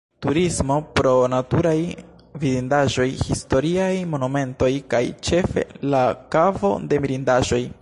Turismo 0.25 0.75
pro 0.99 1.11
naturaj 1.33 1.73
vidindaĵoj, 2.43 3.05
historiaj, 3.27 3.91
monumentoj 4.15 4.71
kaj 4.95 5.03
ĉefe 5.29 5.67
la 5.95 6.05
Kavo 6.37 6.73
de 6.93 7.01
Mirindaĵoj. 7.07 7.63